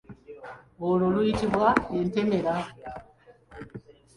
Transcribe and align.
Olwo 0.87 1.07
luyitibwa 1.13 1.67
entemera. 1.99 2.53